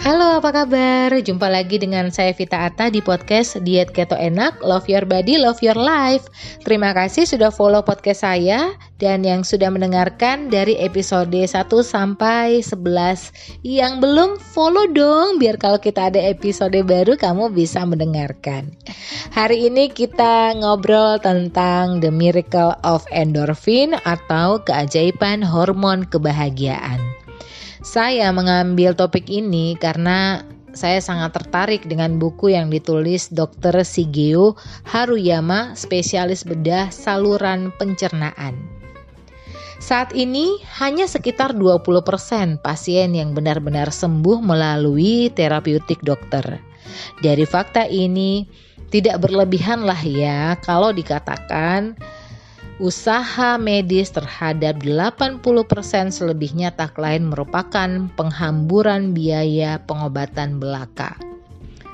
Halo, 0.00 0.40
apa 0.40 0.48
kabar? 0.48 1.12
Jumpa 1.12 1.52
lagi 1.52 1.76
dengan 1.76 2.08
saya 2.08 2.32
Vita 2.32 2.64
Atta 2.64 2.88
di 2.88 3.04
podcast 3.04 3.60
Diet 3.60 3.92
Keto 3.92 4.16
Enak, 4.16 4.64
Love 4.64 4.88
Your 4.88 5.04
Body, 5.04 5.36
Love 5.36 5.60
Your 5.60 5.76
Life. 5.76 6.24
Terima 6.64 6.96
kasih 6.96 7.28
sudah 7.28 7.52
follow 7.52 7.84
podcast 7.84 8.24
saya 8.24 8.72
dan 8.96 9.28
yang 9.28 9.44
sudah 9.44 9.68
mendengarkan 9.68 10.48
dari 10.48 10.80
episode 10.80 11.36
1 11.36 11.52
sampai 11.84 12.64
11. 12.64 13.60
Yang 13.60 13.92
belum 14.00 14.30
follow 14.40 14.88
dong 14.88 15.36
biar 15.36 15.60
kalau 15.60 15.76
kita 15.76 16.08
ada 16.08 16.20
episode 16.32 16.80
baru 16.80 17.20
kamu 17.20 17.52
bisa 17.52 17.84
mendengarkan. 17.84 18.72
Hari 19.36 19.68
ini 19.68 19.92
kita 19.92 20.56
ngobrol 20.56 21.20
tentang 21.20 22.00
the 22.00 22.08
miracle 22.08 22.72
of 22.88 23.04
endorphin 23.12 23.92
atau 24.08 24.64
keajaiban 24.64 25.44
hormon 25.44 26.08
kebahagiaan. 26.08 27.09
Saya 27.80 28.28
mengambil 28.28 28.92
topik 28.92 29.24
ini 29.32 29.72
karena 29.80 30.44
saya 30.76 31.00
sangat 31.00 31.32
tertarik 31.32 31.88
dengan 31.88 32.20
buku 32.20 32.52
yang 32.52 32.68
ditulis 32.68 33.32
Dr. 33.32 33.82
Shigeo 33.82 34.54
Haruyama, 34.84 35.74
spesialis 35.74 36.44
bedah 36.44 36.92
saluran 36.92 37.72
pencernaan. 37.80 38.60
Saat 39.80 40.12
ini 40.12 40.60
hanya 40.76 41.08
sekitar 41.08 41.56
20% 41.56 42.60
pasien 42.60 43.16
yang 43.16 43.32
benar-benar 43.32 43.88
sembuh 43.88 44.44
melalui 44.44 45.32
terapeutik 45.32 46.04
dokter. 46.04 46.60
Dari 47.24 47.48
fakta 47.48 47.88
ini 47.88 48.44
tidak 48.92 49.24
berlebihan 49.24 49.88
lah 49.88 49.98
ya 50.04 50.52
kalau 50.60 50.92
dikatakan 50.92 51.96
Usaha 52.80 53.60
medis 53.60 54.08
terhadap 54.08 54.80
80% 54.80 55.44
selebihnya 56.16 56.72
tak 56.72 56.96
lain 56.96 57.28
merupakan 57.28 58.08
penghamburan 58.16 59.12
biaya 59.12 59.84
pengobatan 59.84 60.56
belaka. 60.56 61.12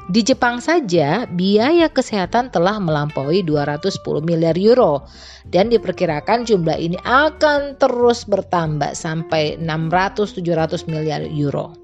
Di 0.06 0.22
Jepang 0.22 0.62
saja, 0.62 1.26
biaya 1.26 1.90
kesehatan 1.90 2.54
telah 2.54 2.78
melampaui 2.78 3.42
210 3.42 3.98
miliar 4.22 4.54
euro 4.54 5.02
dan 5.50 5.66
diperkirakan 5.74 6.46
jumlah 6.46 6.78
ini 6.78 6.94
akan 7.02 7.74
terus 7.82 8.22
bertambah 8.22 8.94
sampai 8.94 9.58
600-700 9.58 10.86
miliar 10.86 11.26
euro. 11.26 11.74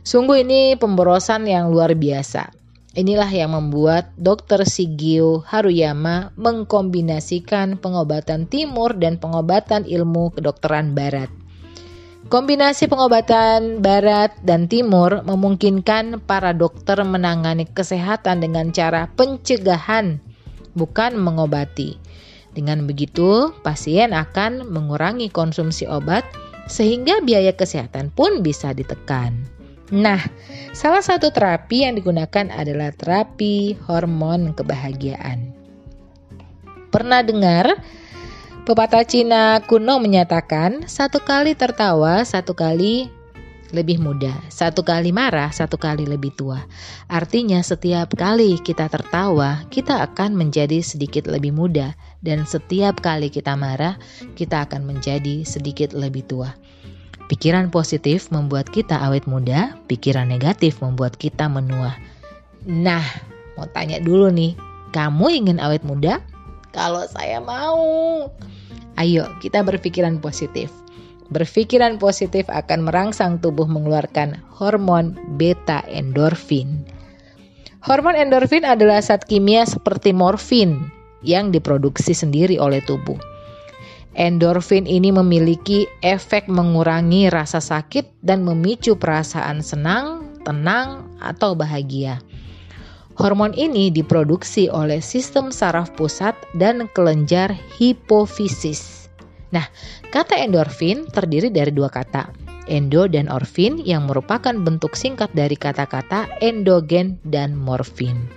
Sungguh 0.00 0.40
ini 0.40 0.80
pemborosan 0.80 1.44
yang 1.44 1.68
luar 1.68 1.92
biasa. 1.92 2.57
Inilah 2.98 3.30
yang 3.30 3.54
membuat 3.54 4.10
Dr. 4.18 4.66
Shigeo 4.66 5.46
Haruyama 5.46 6.34
mengkombinasikan 6.34 7.78
pengobatan 7.78 8.50
timur 8.50 8.98
dan 8.98 9.22
pengobatan 9.22 9.86
ilmu 9.86 10.34
kedokteran 10.34 10.98
barat. 10.98 11.30
Kombinasi 12.26 12.90
pengobatan 12.90 13.86
barat 13.86 14.34
dan 14.42 14.66
timur 14.66 15.22
memungkinkan 15.22 16.26
para 16.26 16.50
dokter 16.50 16.98
menangani 17.06 17.70
kesehatan 17.70 18.42
dengan 18.42 18.74
cara 18.74 19.06
pencegahan, 19.14 20.18
bukan 20.74 21.14
mengobati. 21.22 22.02
Dengan 22.50 22.82
begitu, 22.90 23.54
pasien 23.62 24.10
akan 24.10 24.66
mengurangi 24.74 25.30
konsumsi 25.30 25.86
obat 25.86 26.26
sehingga 26.66 27.22
biaya 27.22 27.54
kesehatan 27.54 28.10
pun 28.10 28.42
bisa 28.42 28.74
ditekan. 28.74 29.57
Nah, 29.88 30.20
salah 30.76 31.00
satu 31.00 31.32
terapi 31.32 31.88
yang 31.88 31.96
digunakan 31.96 32.52
adalah 32.52 32.92
terapi 32.92 33.72
hormon 33.88 34.52
kebahagiaan. 34.52 35.56
Pernah 36.92 37.24
dengar 37.24 37.72
pepatah 38.68 39.04
Cina 39.08 39.64
kuno 39.64 39.96
menyatakan 39.96 40.84
satu 40.84 41.24
kali 41.24 41.56
tertawa, 41.56 42.20
satu 42.20 42.52
kali 42.52 43.08
lebih 43.72 44.00
muda, 44.00 44.32
satu 44.48 44.80
kali 44.80 45.12
marah, 45.12 45.52
satu 45.52 45.76
kali 45.76 46.08
lebih 46.08 46.32
tua. 46.36 46.64
Artinya 47.08 47.60
setiap 47.60 48.16
kali 48.16 48.60
kita 48.60 48.88
tertawa, 48.88 49.64
kita 49.68 50.04
akan 50.04 50.36
menjadi 50.36 50.80
sedikit 50.80 51.28
lebih 51.28 51.52
muda 51.52 51.92
dan 52.24 52.48
setiap 52.48 53.00
kali 53.04 53.28
kita 53.28 53.56
marah, 53.56 54.00
kita 54.36 54.64
akan 54.68 54.84
menjadi 54.88 55.44
sedikit 55.44 55.92
lebih 55.92 56.24
tua. 56.24 56.52
Pikiran 57.28 57.68
positif 57.68 58.32
membuat 58.32 58.72
kita 58.72 58.96
awet 59.04 59.28
muda, 59.28 59.76
pikiran 59.84 60.32
negatif 60.32 60.80
membuat 60.80 61.20
kita 61.20 61.44
menua. 61.44 61.92
Nah, 62.64 63.04
mau 63.52 63.68
tanya 63.68 64.00
dulu 64.00 64.32
nih, 64.32 64.56
kamu 64.96 65.44
ingin 65.44 65.60
awet 65.60 65.84
muda? 65.84 66.24
Kalau 66.72 67.04
saya 67.04 67.36
mau. 67.44 68.32
Ayo, 68.96 69.28
kita 69.44 69.60
berpikiran 69.60 70.24
positif. 70.24 70.72
Berpikiran 71.28 72.00
positif 72.00 72.48
akan 72.48 72.88
merangsang 72.88 73.36
tubuh 73.44 73.68
mengeluarkan 73.68 74.40
hormon 74.48 75.12
beta 75.36 75.84
endorfin. 75.84 76.88
Hormon 77.84 78.16
endorfin 78.16 78.64
adalah 78.64 79.04
zat 79.04 79.28
kimia 79.28 79.68
seperti 79.68 80.16
morfin 80.16 80.88
yang 81.20 81.52
diproduksi 81.52 82.16
sendiri 82.16 82.56
oleh 82.56 82.80
tubuh. 82.88 83.20
Endorfin 84.16 84.88
ini 84.88 85.12
memiliki 85.12 85.84
efek 86.00 86.48
mengurangi 86.48 87.28
rasa 87.28 87.60
sakit 87.60 88.24
dan 88.24 88.40
memicu 88.46 88.96
perasaan 88.96 89.60
senang, 89.60 90.38
tenang, 90.46 91.08
atau 91.20 91.52
bahagia. 91.52 92.22
Hormon 93.18 93.50
ini 93.58 93.90
diproduksi 93.90 94.70
oleh 94.70 95.02
sistem 95.02 95.50
saraf 95.50 95.90
pusat 95.98 96.38
dan 96.54 96.86
kelenjar 96.94 97.50
hipofisis. 97.76 99.10
Nah, 99.50 99.66
kata 100.14 100.38
endorfin 100.38 101.08
terdiri 101.10 101.50
dari 101.50 101.74
dua 101.74 101.90
kata, 101.90 102.30
endo 102.70 103.10
dan 103.10 103.26
orfin 103.26 103.80
yang 103.82 104.06
merupakan 104.06 104.54
bentuk 104.54 104.94
singkat 104.94 105.32
dari 105.34 105.58
kata-kata 105.58 106.30
endogen 106.38 107.18
dan 107.26 107.58
morfin. 107.58 108.28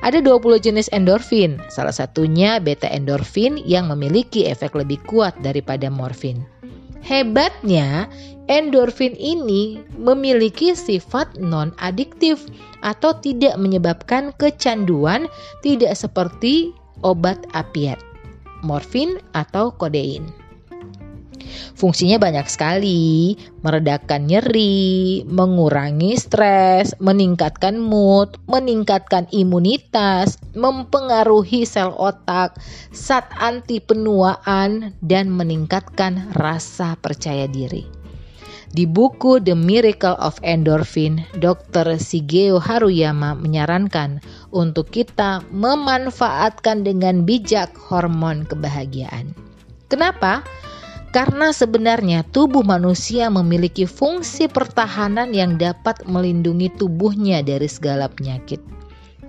Ada 0.00 0.24
20 0.24 0.64
jenis 0.64 0.88
endorfin, 0.96 1.60
salah 1.68 1.92
satunya 1.92 2.56
beta 2.56 2.88
endorfin 2.88 3.60
yang 3.68 3.92
memiliki 3.92 4.48
efek 4.48 4.72
lebih 4.72 4.96
kuat 5.04 5.36
daripada 5.44 5.92
morfin. 5.92 6.40
Hebatnya, 7.04 8.08
endorfin 8.48 9.12
ini 9.20 9.80
memiliki 10.00 10.72
sifat 10.72 11.36
non-adiktif 11.36 12.48
atau 12.80 13.12
tidak 13.20 13.60
menyebabkan 13.60 14.32
kecanduan 14.40 15.28
tidak 15.60 15.92
seperti 15.92 16.72
obat 17.04 17.40
apiat, 17.52 18.00
morfin 18.64 19.20
atau 19.36 19.72
kodein. 19.76 20.24
Fungsinya 21.74 22.20
banyak 22.20 22.46
sekali, 22.46 23.34
meredakan 23.64 24.28
nyeri, 24.28 25.24
mengurangi 25.26 26.16
stres, 26.16 26.94
meningkatkan 27.00 27.78
mood, 27.80 28.36
meningkatkan 28.46 29.26
imunitas, 29.32 30.36
mempengaruhi 30.52 31.64
sel 31.64 31.94
otak, 31.96 32.58
zat 32.94 33.30
anti 33.38 33.80
penuaan, 33.80 34.92
dan 35.00 35.32
meningkatkan 35.32 36.32
rasa 36.36 36.94
percaya 37.00 37.48
diri. 37.48 38.00
Di 38.70 38.86
buku 38.86 39.42
The 39.42 39.58
Miracle 39.58 40.14
of 40.14 40.38
Endorphin, 40.46 41.26
Dr. 41.34 41.98
Shigeo 41.98 42.62
Haruyama 42.62 43.34
menyarankan 43.34 44.22
untuk 44.54 44.94
kita 44.94 45.42
memanfaatkan 45.50 46.86
dengan 46.86 47.26
bijak 47.26 47.74
hormon 47.74 48.46
kebahagiaan. 48.46 49.34
Kenapa? 49.90 50.46
Karena 51.10 51.50
sebenarnya 51.50 52.22
tubuh 52.22 52.62
manusia 52.62 53.26
memiliki 53.34 53.82
fungsi 53.82 54.46
pertahanan 54.46 55.34
yang 55.34 55.58
dapat 55.58 56.06
melindungi 56.06 56.70
tubuhnya 56.78 57.42
dari 57.42 57.66
segala 57.66 58.06
penyakit. 58.06 58.62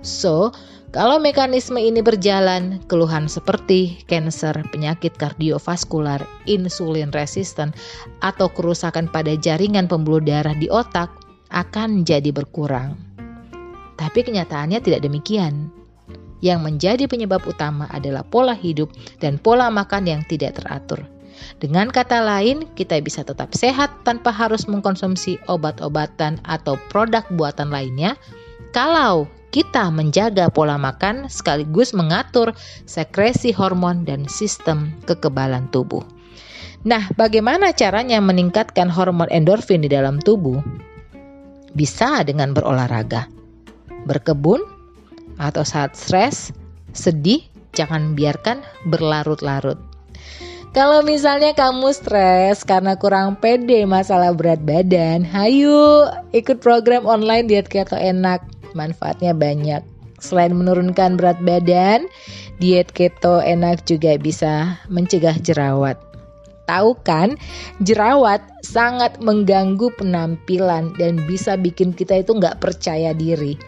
So, 0.02 0.54
kalau 0.94 1.18
mekanisme 1.18 1.82
ini 1.82 1.98
berjalan, 1.98 2.78
keluhan 2.86 3.26
seperti 3.26 3.98
kanker, 4.06 4.62
penyakit 4.70 5.18
kardiovaskular, 5.18 6.22
insulin 6.46 7.10
resisten, 7.10 7.74
atau 8.22 8.46
kerusakan 8.46 9.10
pada 9.10 9.34
jaringan 9.34 9.90
pembuluh 9.90 10.22
darah 10.22 10.54
di 10.54 10.70
otak 10.70 11.10
akan 11.50 12.06
jadi 12.06 12.30
berkurang. 12.30 12.94
Tapi 13.98 14.20
kenyataannya 14.22 14.78
tidak 14.78 15.02
demikian. 15.02 15.72
Yang 16.42 16.60
menjadi 16.60 17.04
penyebab 17.06 17.42
utama 17.46 17.86
adalah 17.90 18.26
pola 18.26 18.54
hidup 18.54 18.90
dan 19.22 19.38
pola 19.38 19.70
makan 19.70 20.10
yang 20.10 20.22
tidak 20.26 20.58
teratur. 20.58 21.06
Dengan 21.60 21.88
kata 21.92 22.22
lain, 22.22 22.68
kita 22.74 22.98
bisa 23.00 23.22
tetap 23.22 23.54
sehat 23.54 24.04
tanpa 24.06 24.32
harus 24.32 24.64
mengkonsumsi 24.70 25.38
obat-obatan 25.46 26.40
atau 26.46 26.80
produk 26.90 27.26
buatan 27.34 27.70
lainnya 27.72 28.16
kalau 28.72 29.28
kita 29.52 29.92
menjaga 29.92 30.48
pola 30.48 30.80
makan 30.80 31.28
sekaligus 31.28 31.92
mengatur 31.92 32.56
sekresi 32.88 33.52
hormon 33.52 34.08
dan 34.08 34.24
sistem 34.24 34.96
kekebalan 35.04 35.68
tubuh. 35.68 36.00
Nah, 36.82 37.06
bagaimana 37.14 37.70
caranya 37.76 38.18
meningkatkan 38.18 38.90
hormon 38.90 39.28
endorfin 39.30 39.84
di 39.84 39.92
dalam 39.92 40.18
tubuh? 40.18 40.58
Bisa 41.76 42.24
dengan 42.26 42.56
berolahraga, 42.56 43.28
berkebun, 44.08 44.64
atau 45.36 45.62
saat 45.62 45.94
stres, 45.94 46.50
sedih, 46.96 47.44
jangan 47.76 48.18
biarkan 48.18 48.64
berlarut-larut. 48.88 49.91
Kalau 50.72 51.04
misalnya 51.04 51.52
kamu 51.52 51.92
stres 51.92 52.64
karena 52.64 52.96
kurang 52.96 53.36
pede 53.36 53.84
masalah 53.84 54.32
berat 54.32 54.64
badan, 54.64 55.20
hayu 55.20 56.08
ikut 56.32 56.64
program 56.64 57.04
online 57.04 57.44
diet 57.44 57.68
keto 57.68 57.92
enak. 57.92 58.40
Manfaatnya 58.72 59.36
banyak. 59.36 59.84
Selain 60.16 60.56
menurunkan 60.56 61.20
berat 61.20 61.36
badan, 61.44 62.08
diet 62.56 62.88
keto 62.88 63.44
enak 63.44 63.84
juga 63.84 64.16
bisa 64.16 64.80
mencegah 64.88 65.36
jerawat. 65.44 66.00
Tahu 66.64 66.96
kan, 67.04 67.36
jerawat 67.84 68.40
sangat 68.64 69.20
mengganggu 69.20 69.92
penampilan 70.00 70.96
dan 70.96 71.20
bisa 71.28 71.60
bikin 71.60 71.92
kita 71.92 72.24
itu 72.24 72.32
nggak 72.32 72.64
percaya 72.64 73.12
diri. 73.12 73.60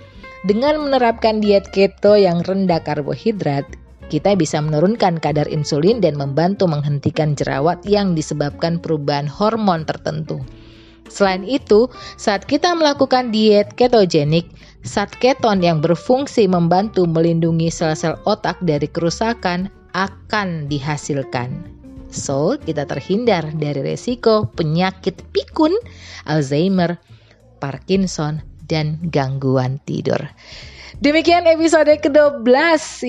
Dengan 0.49 0.81
menerapkan 0.81 1.45
diet 1.45 1.69
keto 1.69 2.17
yang 2.17 2.41
rendah 2.41 2.81
karbohidrat, 2.81 3.69
kita 4.09 4.37
bisa 4.37 4.61
menurunkan 4.61 5.23
kadar 5.23 5.49
insulin 5.49 6.01
dan 6.03 6.19
membantu 6.19 6.69
menghentikan 6.69 7.33
jerawat 7.39 7.83
yang 7.89 8.13
disebabkan 8.13 8.81
perubahan 8.81 9.29
hormon 9.29 9.85
tertentu. 9.85 10.41
Selain 11.09 11.45
itu, 11.45 11.93
saat 12.17 12.49
kita 12.49 12.73
melakukan 12.75 13.29
diet 13.31 13.77
ketogenik, 13.77 14.49
zat 14.83 15.13
keton 15.21 15.61
yang 15.61 15.85
berfungsi 15.85 16.49
membantu 16.49 17.05
melindungi 17.05 17.69
sel-sel 17.69 18.17
otak 18.25 18.61
dari 18.65 18.89
kerusakan 18.89 19.69
akan 19.95 20.67
dihasilkan. 20.67 21.75
So, 22.15 22.57
kita 22.63 22.87
terhindar 22.87 23.53
dari 23.59 23.83
resiko 23.83 24.47
penyakit 24.55 25.23
pikun, 25.35 25.75
Alzheimer, 26.27 27.03
Parkinson, 27.59 28.43
dan 28.65 29.03
gangguan 29.11 29.83
tidur. 29.83 30.19
Demikian 31.03 31.51
episode 31.51 31.91
ke-12 31.91 32.47